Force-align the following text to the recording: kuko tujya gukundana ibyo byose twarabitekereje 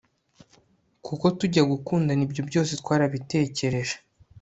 kuko 1.05 1.25
tujya 1.39 1.63
gukundana 1.71 2.23
ibyo 2.27 2.41
byose 2.49 2.71
twarabitekereje 2.81 3.95